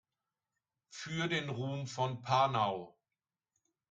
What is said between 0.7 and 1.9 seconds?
Für den Ruhm